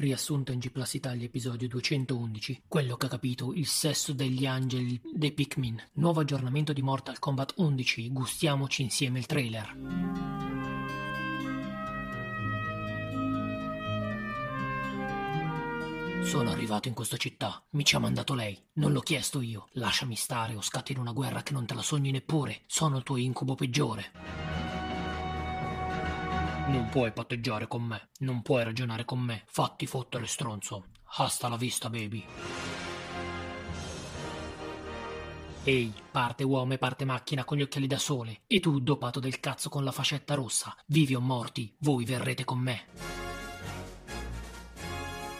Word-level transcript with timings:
riassunto 0.00 0.50
in 0.50 0.58
G 0.58 0.70
Plus 0.70 0.94
Italia 0.94 1.26
episodio 1.26 1.68
211, 1.68 2.62
quello 2.66 2.96
che 2.96 3.06
ha 3.06 3.10
capito 3.10 3.52
il 3.52 3.66
sesso 3.66 4.14
degli 4.14 4.46
angeli 4.46 4.98
dei 5.12 5.32
Pikmin. 5.32 5.80
Nuovo 5.94 6.20
aggiornamento 6.20 6.72
di 6.72 6.80
Mortal 6.80 7.18
Kombat 7.18 7.54
11, 7.56 8.10
gustiamoci 8.10 8.82
insieme 8.82 9.18
il 9.18 9.26
trailer. 9.26 9.76
Sono 16.22 16.50
arrivato 16.50 16.88
in 16.88 16.94
questa 16.94 17.16
città, 17.16 17.62
mi 17.70 17.84
ci 17.84 17.94
ha 17.96 17.98
mandato 17.98 18.34
lei, 18.34 18.58
non 18.74 18.92
l'ho 18.92 19.00
chiesto 19.00 19.42
io. 19.42 19.68
Lasciami 19.72 20.14
stare 20.14 20.54
o 20.54 20.62
scateno 20.62 21.00
una 21.00 21.12
guerra 21.12 21.42
che 21.42 21.52
non 21.52 21.66
te 21.66 21.74
la 21.74 21.82
sogni 21.82 22.10
neppure, 22.10 22.62
sono 22.66 22.96
il 22.96 23.02
tuo 23.02 23.16
incubo 23.16 23.54
peggiore. 23.54 24.49
Non 26.70 26.88
puoi 26.88 27.10
patteggiare 27.10 27.66
con 27.66 27.82
me, 27.82 28.10
non 28.20 28.42
puoi 28.42 28.62
ragionare 28.62 29.04
con 29.04 29.18
me, 29.18 29.42
fatti 29.46 29.88
fottere 29.88 30.28
stronzo. 30.28 30.84
Hasta 31.16 31.48
la 31.48 31.56
vista, 31.56 31.90
baby. 31.90 32.24
Ehi, 35.64 35.92
parte 36.12 36.44
uomo 36.44 36.74
e 36.74 36.78
parte 36.78 37.04
macchina 37.04 37.42
con 37.42 37.58
gli 37.58 37.62
occhiali 37.62 37.88
da 37.88 37.98
sole. 37.98 38.42
E 38.46 38.60
tu, 38.60 38.78
dopato 38.78 39.18
del 39.18 39.40
cazzo 39.40 39.68
con 39.68 39.82
la 39.82 39.90
fascetta 39.90 40.34
rossa. 40.34 40.72
Vivi 40.86 41.16
o 41.16 41.20
morti, 41.20 41.74
voi 41.80 42.04
verrete 42.04 42.44
con 42.44 42.60
me. 42.60 42.86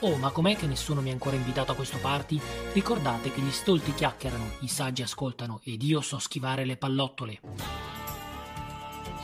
Oh, 0.00 0.16
ma 0.16 0.32
com'è 0.32 0.56
che 0.56 0.66
nessuno 0.66 1.00
mi 1.00 1.10
ha 1.10 1.12
ancora 1.12 1.36
invitato 1.36 1.70
a 1.70 1.76
questo 1.76 1.98
party? 1.98 2.40
Ricordate 2.72 3.30
che 3.30 3.40
gli 3.40 3.52
stolti 3.52 3.94
chiacchierano, 3.94 4.54
i 4.62 4.68
saggi 4.68 5.02
ascoltano 5.02 5.60
ed 5.62 5.80
io 5.84 6.00
so 6.00 6.18
schivare 6.18 6.64
le 6.64 6.76
pallottole. 6.76 7.40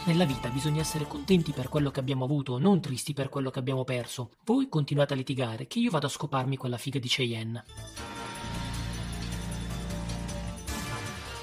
Nella 0.06 0.24
vita 0.24 0.50
bisogna 0.50 0.82
essere 0.82 1.08
contenti 1.08 1.50
per 1.50 1.68
quello 1.68 1.90
che 1.90 1.98
abbiamo 1.98 2.24
avuto, 2.24 2.58
non 2.58 2.80
tristi 2.80 3.12
per 3.12 3.28
quello 3.28 3.50
che 3.50 3.58
abbiamo 3.58 3.82
perso. 3.82 4.30
Voi 4.44 4.68
continuate 4.68 5.14
a 5.14 5.16
litigare, 5.16 5.66
che 5.66 5.80
io 5.80 5.90
vado 5.90 6.06
a 6.06 6.08
scoparmi 6.08 6.56
quella 6.56 6.78
figa 6.78 7.00
di 7.00 7.08
Cheyenne. 7.08 7.64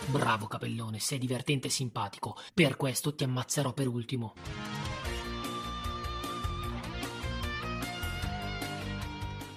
Bravo 0.05 0.47
capellone, 0.47 0.99
sei 0.99 1.17
divertente 1.17 1.67
e 1.67 1.71
simpatico. 1.71 2.37
Per 2.53 2.77
questo 2.77 3.13
ti 3.13 3.25
ammazzerò 3.25 3.73
per 3.73 3.89
ultimo. 3.89 4.33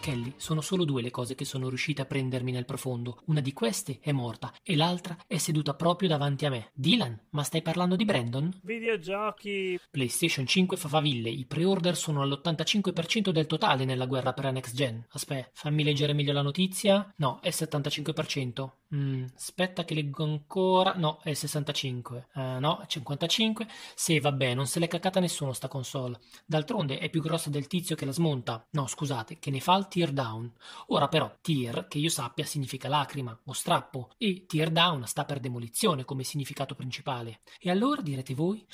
Kelly, 0.07 0.35
sono 0.37 0.61
solo 0.61 0.85
due 0.85 1.03
le 1.03 1.11
cose 1.11 1.35
che 1.35 1.45
sono 1.45 1.69
riuscite 1.69 2.01
a 2.01 2.05
prendermi 2.05 2.53
nel 2.53 2.65
profondo. 2.65 3.23
Una 3.25 3.41
di 3.41 3.53
queste 3.53 3.99
è 4.01 4.13
morta 4.13 4.53
e 4.63 4.77
l'altra 4.77 5.17
è 5.27 5.37
seduta 5.37 5.75
proprio 5.75 6.09
davanti 6.09 6.47
a 6.47 6.51
me. 6.51 6.71
Dylan, 6.75 7.23
ma 7.31 7.43
stai 7.43 7.61
parlando 7.61 7.97
di 7.97 8.05
Brandon? 8.05 8.57
Videogiochi. 8.63 9.77
PlayStation 9.91 10.47
5 10.47 10.77
fa 10.77 10.87
faville, 10.87 11.29
i 11.29 11.45
pre-order 11.45 11.97
sono 11.97 12.23
all'85% 12.23 13.31
del 13.31 13.47
totale 13.47 13.85
nella 13.85 14.07
guerra 14.07 14.33
per 14.33 14.45
la 14.45 14.53
next 14.53 14.77
gen. 14.77 15.05
Aspetta, 15.09 15.51
fammi 15.53 15.83
leggere 15.83 16.13
meglio 16.13 16.33
la 16.33 16.43
notizia. 16.43 17.13
No, 17.17 17.41
è 17.43 17.49
75%. 17.49 18.69
Mm, 18.95 19.25
aspetta 19.35 19.85
che 19.85 19.95
leggo 19.95 20.23
ancora. 20.23 20.95
No, 20.95 21.19
è 21.23 21.35
65. 21.35 22.29
Uh, 22.35 22.41
eh, 22.41 22.59
no, 22.61 22.85
55. 22.87 23.67
Sì, 23.95 24.21
vabbè, 24.21 24.55
non 24.55 24.67
se 24.67 24.79
l'è 24.79 24.87
cacata 24.87 25.19
nessuno 25.19 25.53
sta 25.53 25.67
console. 25.67 26.21
D'altronde 26.45 26.99
è 26.99 27.11
più 27.11 27.21
grossa 27.21 27.51
del 27.51 27.67
tizio 27.67 27.97
che 27.97 28.05
la 28.05 28.13
smonta. 28.13 28.65
No, 28.71 28.87
scusate, 28.87 29.39
che 29.41 29.51
ne 29.51 29.61
fa 29.61 29.77
il 29.77 29.89
tear 29.89 30.13
down. 30.13 30.53
Ora 30.89 31.09
però, 31.09 31.35
tear, 31.41 31.89
che 31.89 31.99
io 31.99 32.11
sappia, 32.11 32.45
significa 32.45 32.89
lacrima 32.89 33.37
o 33.45 33.53
strappo 33.53 34.11
e 34.19 34.45
tear 34.47 34.71
down 34.71 35.07
sta 35.07 35.25
per 35.25 35.41
demolizione 35.41 36.05
come 36.05 36.23
significato 36.23 36.75
principale. 36.77 37.41
E 37.59 37.71
allora 37.71 38.03
direte 38.03 38.35
voi? 38.35 38.65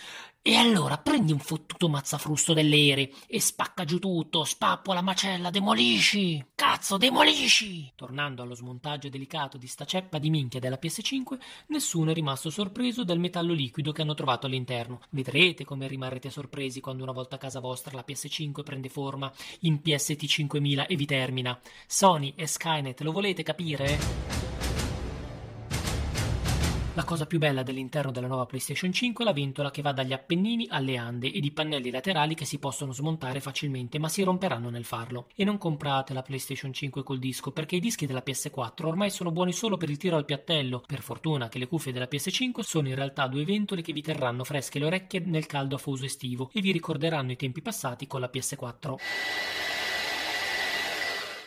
E 0.44 0.56
allora 0.56 0.98
prendi 0.98 1.32
un 1.32 1.38
fottuto 1.38 1.88
mazzafrusto 1.88 2.52
dell'ere 2.52 3.12
e 3.28 3.40
spacca 3.40 3.84
giù 3.84 3.98
tutto, 4.00 4.44
spappola, 4.44 5.00
macella, 5.00 5.50
demolisci! 5.50 6.44
Cazzo, 6.54 6.96
demolisci! 6.96 7.92
Tornando 7.94 8.42
allo 8.42 8.56
smontaggio 8.56 9.08
delicato 9.08 9.56
di 9.56 9.68
sta 9.68 9.84
ceppa 9.84 10.01
di 10.18 10.30
minchia 10.30 10.60
della 10.60 10.78
PS5, 10.80 11.38
nessuno 11.68 12.10
è 12.10 12.14
rimasto 12.14 12.50
sorpreso 12.50 13.04
dal 13.04 13.18
metallo 13.18 13.52
liquido 13.52 13.92
che 13.92 14.02
hanno 14.02 14.14
trovato 14.14 14.46
all'interno. 14.46 15.00
Vedrete 15.10 15.64
come 15.64 15.86
rimarrete 15.86 16.30
sorpresi 16.30 16.80
quando 16.80 17.02
una 17.02 17.12
volta 17.12 17.36
a 17.36 17.38
casa 17.38 17.60
vostra 17.60 17.94
la 17.94 18.04
PS5 18.06 18.62
prende 18.62 18.88
forma 18.88 19.32
in 19.60 19.80
PST 19.80 20.24
5000 20.24 20.86
e 20.86 20.96
vi 20.96 21.06
termina. 21.06 21.58
Sony 21.86 22.32
e 22.36 22.46
Skynet, 22.46 23.00
lo 23.02 23.12
volete 23.12 23.42
capire? 23.42 24.31
La 26.94 27.04
cosa 27.04 27.24
più 27.24 27.38
bella 27.38 27.62
dell'interno 27.62 28.12
della 28.12 28.26
nuova 28.26 28.44
PlayStation 28.44 28.92
5 28.92 29.24
è 29.24 29.26
la 29.26 29.32
ventola 29.32 29.70
che 29.70 29.80
va 29.80 29.92
dagli 29.92 30.12
Appennini 30.12 30.66
alle 30.68 30.98
Ande 30.98 31.32
ed 31.32 31.42
i 31.42 31.50
pannelli 31.50 31.90
laterali 31.90 32.34
che 32.34 32.44
si 32.44 32.58
possono 32.58 32.92
smontare 32.92 33.40
facilmente 33.40 33.98
ma 33.98 34.10
si 34.10 34.22
romperanno 34.22 34.68
nel 34.68 34.84
farlo. 34.84 35.28
E 35.34 35.44
non 35.44 35.56
comprate 35.56 36.12
la 36.12 36.20
PlayStation 36.20 36.70
5 36.70 37.02
col 37.02 37.18
disco 37.18 37.50
perché 37.50 37.76
i 37.76 37.80
dischi 37.80 38.04
della 38.04 38.22
PS4 38.22 38.84
ormai 38.84 39.08
sono 39.08 39.30
buoni 39.30 39.54
solo 39.54 39.78
per 39.78 39.88
il 39.88 39.96
tiro 39.96 40.16
al 40.16 40.26
piattello. 40.26 40.84
Per 40.86 41.00
fortuna 41.00 41.48
che 41.48 41.58
le 41.58 41.66
cuffie 41.66 41.92
della 41.92 42.08
PS5 42.10 42.60
sono 42.60 42.88
in 42.88 42.94
realtà 42.94 43.26
due 43.26 43.46
ventole 43.46 43.80
che 43.80 43.94
vi 43.94 44.02
terranno 44.02 44.44
fresche 44.44 44.78
le 44.78 44.84
orecchie 44.84 45.22
nel 45.24 45.46
caldo 45.46 45.76
afoso 45.76 46.04
estivo 46.04 46.50
e 46.52 46.60
vi 46.60 46.72
ricorderanno 46.72 47.32
i 47.32 47.36
tempi 47.36 47.62
passati 47.62 48.06
con 48.06 48.20
la 48.20 48.30
PS4. 48.30 49.71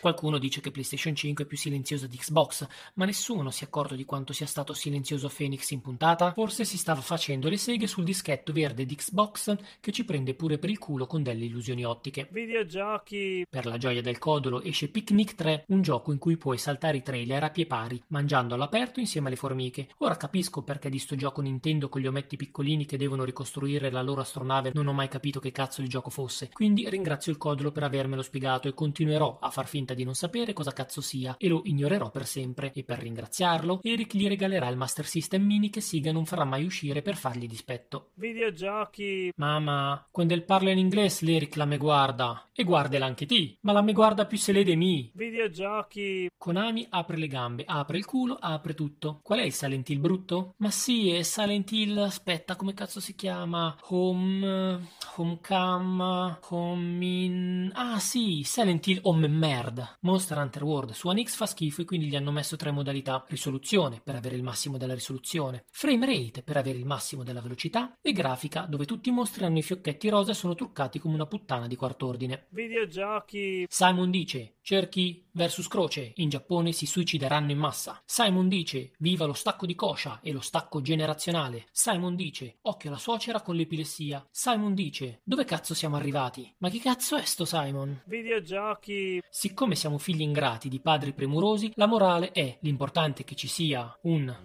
Qualcuno 0.06 0.38
dice 0.38 0.62
che 0.62 0.70
PlayStation 0.70 1.16
5 1.16 1.44
è 1.46 1.48
più 1.48 1.58
silenziosa 1.58 2.06
di 2.06 2.18
Xbox, 2.18 2.68
ma 2.94 3.06
nessuno 3.06 3.50
si 3.50 3.64
è 3.64 3.66
accorto 3.66 3.96
di 3.96 4.06
quanto 4.06 4.34
sia 4.34 4.46
stato 4.46 4.72
silenzioso 4.76 5.32
Phoenix 5.36 5.72
in 5.72 5.82
puntata? 5.82 6.32
Forse 6.32 6.64
si 6.64 6.78
stava 6.78 7.02
facendo 7.02 7.50
le 7.50 7.58
seghe 7.58 7.88
sul 7.88 8.04
dischetto 8.04 8.54
verde 8.54 8.86
di 8.86 8.94
Xbox 8.94 9.58
che 9.80 9.92
ci 9.92 10.06
prende 10.06 10.36
pure 10.36 10.60
per 10.60 10.70
il 10.70 10.78
culo 10.78 11.08
con 11.08 11.24
delle 11.24 11.46
illusioni 11.46 11.84
ottiche. 11.84 12.28
Videogiochi! 12.30 13.48
Per 13.50 13.66
la 13.66 13.80
gioia 13.80 14.04
del 14.04 14.20
codolo 14.20 14.62
esce 14.62 14.90
Picnic 14.90 15.34
3, 15.34 15.64
un 15.70 15.82
gioco 15.82 16.12
in 16.12 16.20
cui 16.20 16.38
puoi 16.38 16.60
saltare 16.60 16.98
i 16.98 17.02
trailer 17.02 17.44
a 17.44 17.50
pie 17.50 17.66
pari, 17.66 18.00
mangiando 18.10 18.54
all'aperto 18.54 19.00
insieme 19.00 19.30
alle 19.30 19.38
formiche. 19.38 19.88
Ora 19.98 20.18
capisco 20.18 20.62
perché 20.62 20.92
di 20.92 21.00
sto 21.00 21.16
gioco 21.16 21.42
Nintendo 21.42 21.90
con 21.90 22.00
gli 22.00 22.06
ometti 22.06 22.36
piccolini 22.36 22.86
che 22.86 22.98
devono 22.98 23.24
ricostruire 23.24 23.90
la 23.90 24.04
loro 24.04 24.22
astronave 24.22 24.70
non 24.76 24.86
ho 24.86 24.94
mai 24.94 25.08
capito 25.08 25.40
che 25.40 25.52
cazzo 25.52 25.82
di 25.82 25.88
gioco 25.88 26.12
fosse. 26.12 26.52
Quindi 26.54 26.88
ringrazio 26.88 27.32
il 27.32 27.40
codolo 27.40 27.72
per 27.72 27.82
avermelo 27.82 28.22
spiegato 28.22 28.68
e 28.68 28.76
continuerò 28.76 29.40
a 29.42 29.50
far 29.50 29.66
finta 29.66 29.94
di 29.96 30.04
non 30.04 30.14
sapere 30.14 30.54
cosa 30.54 30.74
cazzo 30.74 31.02
sia 31.02 31.36
e 31.40 31.48
lo 31.48 31.62
ignorerò 31.66 32.12
per 32.12 32.28
sempre. 32.28 32.72
E 32.76 32.84
per 32.84 33.00
ringraziarlo, 33.00 33.80
Eric 33.82 34.16
gli 34.16 34.28
regalerà 34.28 34.68
il 34.68 34.78
Master 34.78 35.06
System 35.06 35.44
Mini 35.44 35.70
che 35.70 35.82
Siga 35.82 36.12
non 36.12 36.26
farà 36.26 36.44
mai 36.44 36.66
uscire 36.66 37.02
per 37.02 37.16
fargli 37.16 37.48
dispetto. 37.48 38.12
Videogiochi! 38.16 39.32
Mamma, 39.38 40.08
quando 40.12 40.34
il 40.34 40.44
parla 40.44 40.72
in 40.72 40.78
inglese 40.78 41.26
l'Eric 41.26 41.56
la 41.56 41.66
me 41.66 41.78
guarda. 41.78 42.50
E 42.54 42.64
guardela 42.64 43.06
anche 43.06 43.26
ti, 43.26 43.58
ma 43.62 43.72
la 43.72 43.82
me 43.82 43.92
guarda 43.92 44.26
più 44.26 44.38
se 44.38 44.52
le 44.52 44.64
de 44.64 44.76
mi. 44.76 45.12
Videogiochi! 45.14 46.30
Konami 46.38 46.86
apre 46.90 47.18
le 47.18 47.28
gambe, 47.28 47.64
apre 47.66 47.98
il 47.98 48.06
culo, 48.06 48.38
apre 48.40 48.74
tutto. 48.74 49.20
Qual 49.24 49.40
è 49.40 49.44
il 49.44 49.54
Silent 49.54 49.90
Hill 49.90 50.00
brutto? 50.00 50.54
Ma 50.58 50.70
sì, 50.70 51.10
è 51.10 51.24
Silent 51.24 51.72
Hill, 51.72 51.98
aspetta, 51.98 52.56
come 52.56 52.74
cazzo 52.74 53.00
si 53.00 53.16
chiama? 53.16 53.76
Home... 53.90 54.88
Homecam... 55.16 56.38
Home 56.50 57.06
in... 57.06 57.72
Ah 57.74 58.00
sì, 58.00 58.44
Silent 58.44 58.86
Hill 58.88 59.00
Home 59.04 59.28
Merda. 59.28 59.75
Monster 60.02 60.38
Hunter 60.38 60.64
World 60.64 60.92
su 60.92 61.08
One 61.08 61.24
X 61.24 61.36
fa 61.36 61.46
schifo 61.46 61.82
e 61.82 61.86
quindi 61.86 62.08
gli 62.08 62.16
hanno 62.16 62.32
messo 62.32 62.56
tre 62.56 62.72
modalità: 62.72 63.24
risoluzione 63.28 64.02
per 64.04 64.16
avere 64.16 64.36
il 64.36 64.44
massimo 64.44 64.78
della 64.78 64.94
risoluzione, 64.94 65.66
frame 65.72 66.06
rate 66.06 66.44
per 66.44 66.58
avere 66.58 66.78
il 66.78 66.86
massimo 66.86 67.24
della 67.24 67.42
velocità 67.42 67.98
e 68.02 68.12
grafica 68.12 68.62
dove 68.62 68.86
tutti 68.86 69.10
i 69.10 69.14
mostri 69.14 69.46
hanno 69.46 69.58
i 69.58 69.64
fiocchetti 69.64 70.10
rosa 70.10 70.32
e 70.32 70.36
sono 70.36 70.56
truccati 70.56 71.00
come 71.00 71.16
una 71.16 71.26
puttana 71.26 71.68
di 71.68 71.76
quart'ordine. 71.76 72.48
Videogiochi. 72.50 73.66
Simon 73.70 74.12
dice: 74.12 74.55
cerchi 74.66 75.24
versus 75.32 75.68
croce, 75.68 76.14
in 76.16 76.30
Giappone 76.30 76.72
si 76.72 76.88
suicideranno 76.88 77.52
in 77.52 77.60
massa. 77.60 78.02
Simon 78.04 78.48
dice: 78.48 78.94
viva 78.98 79.26
lo 79.26 79.34
stacco 79.34 79.68
di 79.68 79.76
coscia 79.76 80.20
e 80.24 80.32
lo 80.32 80.42
stacco 80.42 80.82
generazionale. 80.82 81.68
Simon 81.72 82.16
dice: 82.16 82.58
occhio 82.62 82.90
alla 82.90 82.98
suocera 82.98 83.42
con 83.42 83.56
l'epilessia. 83.56 84.28
Simon 84.32 84.74
dice: 84.74 85.22
dove 85.24 85.46
cazzo 85.46 85.76
siamo 85.76 85.98
arrivati? 85.98 86.52
Ma 86.58 86.70
che 86.70 86.80
cazzo 86.80 87.16
è 87.16 87.24
sto 87.24 87.46
Simon? 87.46 88.02
Videogiochi. 88.06 89.22
Siccome 89.30 89.76
siamo 89.76 90.00
figli 90.00 90.22
ingrati 90.22 90.68
di 90.68 90.80
padri 90.80 91.14
premurosi, 91.14 91.72
la 91.76 91.86
morale 91.86 92.32
è 92.32 92.58
l'importante 92.62 93.24
che 93.24 93.36
ci 93.36 93.48
sia 93.48 93.96
un 94.02 94.36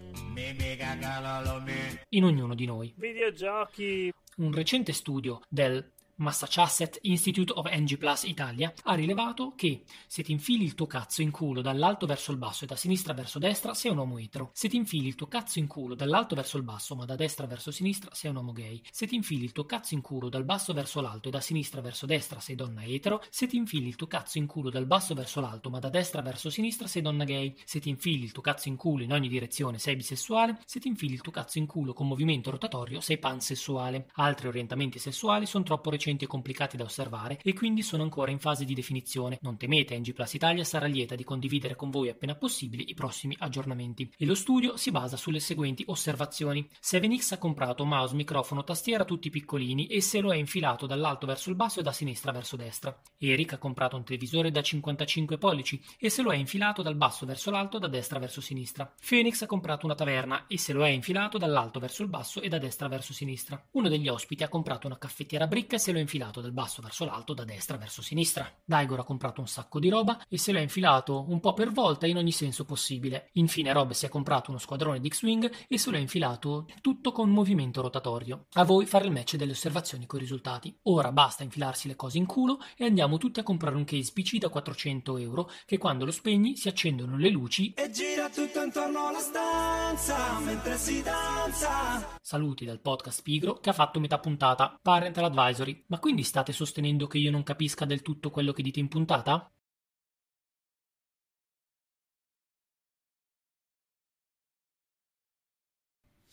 in 2.09 2.23
ognuno 2.23 2.53
di 2.53 2.65
noi. 2.65 2.93
Videogiochi. 2.95 4.13
Un 4.37 4.53
recente 4.53 4.93
studio 4.93 5.41
del 5.49 5.91
Massachusetts 6.21 6.99
Institute 7.01 7.51
of 7.55 7.67
NG 7.67 7.97
Plus 7.97 8.23
Italia 8.23 8.71
ha 8.83 8.93
rilevato 8.93 9.53
che 9.55 9.83
se 10.05 10.21
ti 10.21 10.31
infili 10.31 10.63
il 10.63 10.75
tuo 10.75 10.85
cazzo 10.85 11.23
in 11.23 11.31
culo 11.31 11.61
dall'alto 11.61 12.05
verso 12.05 12.31
il 12.31 12.37
basso 12.37 12.63
e 12.63 12.67
da 12.67 12.75
sinistra 12.75 13.13
verso 13.13 13.39
destra 13.39 13.73
sei 13.73 13.89
un 13.89 13.97
uomo 13.97 14.19
etero. 14.19 14.51
Se 14.53 14.69
ti 14.69 14.75
infili 14.75 15.07
il 15.07 15.15
tuo 15.15 15.25
cazzo 15.27 15.57
in 15.57 15.65
culo 15.65 15.95
dall'alto 15.95 16.35
verso 16.35 16.57
il 16.57 16.63
basso 16.63 16.95
ma 16.95 17.05
da 17.05 17.15
destra 17.15 17.47
verso 17.47 17.71
sinistra 17.71 18.13
sei 18.13 18.29
un 18.29 18.37
uomo 18.37 18.51
gay. 18.51 18.79
Se 18.91 19.07
ti 19.07 19.15
infili 19.15 19.45
il 19.45 19.51
tuo 19.51 19.65
cazzo 19.65 19.95
in 19.95 20.01
culo 20.01 20.29
dal 20.29 20.45
basso 20.45 20.73
verso 20.73 21.01
l'alto 21.01 21.29
e 21.29 21.31
da 21.31 21.41
sinistra 21.41 21.81
verso 21.81 22.05
destra 22.05 22.39
sei 22.39 22.55
donna 22.55 22.83
etero. 22.83 23.23
Se 23.31 23.47
ti 23.47 23.57
infili 23.57 23.87
il 23.87 23.95
tuo 23.95 24.05
cazzo 24.05 24.37
in 24.37 24.45
culo 24.45 24.69
dal 24.69 24.85
basso 24.85 25.15
verso 25.15 25.41
l'alto 25.41 25.71
ma 25.71 25.79
da 25.79 25.89
destra 25.89 26.21
verso 26.21 26.51
sinistra 26.51 26.85
sei 26.85 27.01
donna 27.01 27.23
gay. 27.23 27.55
Se 27.65 27.79
ti 27.79 27.89
infili 27.89 28.25
il 28.25 28.31
tuo 28.31 28.43
cazzo 28.43 28.69
in 28.69 28.75
culo 28.75 29.01
in 29.01 29.11
ogni 29.11 29.27
direzione 29.27 29.79
sei 29.79 29.95
bisessuale. 29.95 30.59
Se 30.65 30.79
ti 30.79 30.87
infili 30.87 31.13
il 31.13 31.21
tuo 31.21 31.31
cazzo 31.31 31.57
in 31.57 31.65
culo 31.65 31.93
con 31.93 32.07
movimento 32.07 32.51
rotatorio 32.51 33.01
sei 33.01 33.17
pansessuale. 33.17 34.11
Altri 34.13 34.49
orientamenti 34.49 34.99
sessuali 34.99 35.47
sono 35.47 35.63
troppo 35.63 35.89
recenti 35.89 36.09
recenti 36.11 36.25
e 36.25 36.27
complicati 36.27 36.77
da 36.77 36.83
osservare 36.83 37.39
e 37.41 37.53
quindi 37.53 37.81
sono 37.81 38.03
ancora 38.03 38.31
in 38.31 38.39
fase 38.39 38.65
di 38.65 38.73
definizione. 38.73 39.37
Non 39.41 39.57
temete, 39.57 39.97
NG 39.97 40.13
Plus 40.13 40.33
Italia 40.33 40.63
sarà 40.63 40.85
lieta 40.85 41.15
di 41.15 41.23
condividere 41.23 41.75
con 41.75 41.89
voi 41.89 42.09
appena 42.09 42.35
possibile 42.35 42.83
i 42.85 42.93
prossimi 42.93 43.35
aggiornamenti. 43.39 44.11
E 44.17 44.25
lo 44.25 44.35
studio 44.35 44.77
si 44.77 44.91
basa 44.91 45.17
sulle 45.17 45.39
seguenti 45.39 45.83
osservazioni. 45.87 46.67
7X 46.81 47.33
ha 47.33 47.37
comprato 47.37 47.85
mouse, 47.85 48.15
microfono, 48.15 48.63
tastiera 48.63 49.05
tutti 49.05 49.29
piccolini 49.29 49.87
e 49.87 50.01
se 50.01 50.19
lo 50.19 50.33
è 50.33 50.35
infilato 50.35 50.85
dall'alto 50.85 51.25
verso 51.25 51.49
il 51.49 51.55
basso 51.55 51.79
e 51.79 51.83
da 51.83 51.91
sinistra 51.91 52.31
verso 52.31 52.55
destra. 52.55 52.99
Eric 53.17 53.53
ha 53.53 53.57
comprato 53.57 53.95
un 53.95 54.03
televisore 54.03 54.51
da 54.51 54.61
55 54.61 55.37
pollici 55.37 55.81
e 55.97 56.09
se 56.09 56.21
lo 56.21 56.31
è 56.31 56.35
infilato 56.35 56.81
dal 56.81 56.95
basso 56.95 57.25
verso 57.25 57.51
l'alto 57.51 57.77
e 57.77 57.79
da 57.79 57.87
destra 57.87 58.19
verso 58.19 58.41
sinistra. 58.41 58.91
Phoenix 59.07 59.41
ha 59.41 59.47
comprato 59.47 59.85
una 59.85 59.95
taverna 59.95 60.47
e 60.47 60.57
se 60.57 60.73
lo 60.73 60.85
è 60.85 60.89
infilato 60.89 61.37
dall'alto 61.37 61.79
verso 61.79 62.01
il 62.03 62.09
basso 62.09 62.41
e 62.41 62.49
da 62.49 62.57
destra 62.57 62.87
verso 62.87 63.13
sinistra. 63.13 63.63
Uno 63.71 63.89
degli 63.89 64.07
ospiti 64.07 64.43
ha 64.43 64.49
comprato 64.49 64.87
una 64.87 64.97
caffettiera 64.97 65.47
bricca 65.47 65.75
e 65.75 65.79
se 65.79 65.91
lo 65.91 65.97
è 65.97 66.00
infilato 66.01 66.41
dal 66.41 66.51
basso 66.51 66.81
verso 66.81 67.05
l'alto 67.05 67.33
da 67.33 67.43
destra 67.43 67.77
verso 67.77 68.01
sinistra. 68.01 68.51
Daigor 68.63 68.99
ha 68.99 69.03
comprato 69.03 69.41
un 69.41 69.47
sacco 69.47 69.79
di 69.79 69.89
roba 69.89 70.25
e 70.27 70.37
se 70.37 70.51
lo 70.51 70.59
è 70.59 70.61
infilato 70.61 71.25
un 71.29 71.39
po' 71.39 71.53
per 71.53 71.71
volta 71.71 72.07
in 72.07 72.17
ogni 72.17 72.31
senso 72.31 72.65
possibile. 72.65 73.29
Infine 73.33 73.73
Rob 73.73 73.91
si 73.91 74.05
è 74.05 74.09
comprato 74.09 74.49
uno 74.49 74.59
squadrone 74.59 74.99
di 74.99 75.09
X-Wing 75.09 75.51
e 75.67 75.77
se 75.77 75.89
lo 75.91 75.97
è 75.97 75.99
infilato 75.99 76.67
tutto 76.81 77.11
con 77.11 77.29
movimento 77.29 77.81
rotatorio. 77.81 78.45
A 78.53 78.63
voi 78.63 78.85
fare 78.85 79.05
il 79.05 79.11
match 79.11 79.35
delle 79.35 79.51
osservazioni 79.51 80.05
con 80.05 80.19
i 80.19 80.23
risultati. 80.23 80.77
Ora 80.83 81.11
basta 81.11 81.43
infilarsi 81.43 81.87
le 81.87 81.95
cose 81.95 82.17
in 82.17 82.25
culo 82.25 82.59
e 82.75 82.85
andiamo 82.85 83.17
tutti 83.17 83.39
a 83.39 83.43
comprare 83.43 83.75
un 83.75 83.85
case 83.85 84.11
PC 84.13 84.37
da 84.37 84.49
400 84.49 85.17
euro 85.17 85.49
che 85.65 85.77
quando 85.77 86.05
lo 86.05 86.11
spegni 86.11 86.55
si 86.57 86.67
accendono 86.67 87.17
le 87.17 87.29
luci 87.29 87.73
E 87.73 87.89
gira 87.91 88.29
tutto 88.29 88.61
intorno 88.61 89.07
alla 89.07 89.19
stanza 89.19 90.39
mentre 90.39 90.77
si 90.77 91.01
danza. 91.01 92.19
Saluti 92.21 92.65
dal 92.65 92.79
podcast 92.79 93.21
Pigro 93.21 93.59
che 93.59 93.69
ha 93.69 93.73
fatto 93.73 93.99
metà 93.99 94.19
puntata, 94.19 94.77
Parental 94.81 95.25
Advisory. 95.25 95.83
Ma 95.91 95.99
quindi 95.99 96.23
state 96.23 96.53
sostenendo 96.53 97.05
che 97.05 97.19
io 97.19 97.29
non 97.29 97.43
capisca 97.43 97.85
del 97.85 98.01
tutto 98.01 98.31
quello 98.31 98.51
che 98.51 98.63
dite 98.63 98.79
in 98.79 98.87
puntata? 98.87 99.47